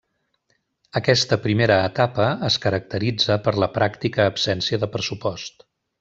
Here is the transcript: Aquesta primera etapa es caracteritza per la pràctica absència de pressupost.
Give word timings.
Aquesta 0.99 1.37
primera 1.43 1.75
etapa 1.91 2.29
es 2.49 2.57
caracteritza 2.65 3.37
per 3.49 3.53
la 3.65 3.69
pràctica 3.79 4.25
absència 4.31 4.81
de 4.85 4.89
pressupost. 4.97 5.63